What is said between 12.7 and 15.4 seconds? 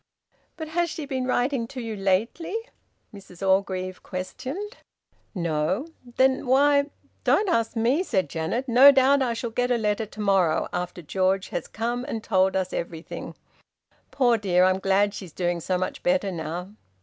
everything! Poor dear, I'm glad she's